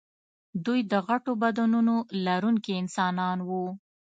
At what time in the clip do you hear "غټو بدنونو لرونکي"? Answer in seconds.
1.07-2.71